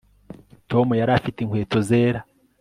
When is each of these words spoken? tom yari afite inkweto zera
tom 0.69 0.87
yari 0.99 1.11
afite 1.17 1.37
inkweto 1.41 1.77
zera 1.89 2.19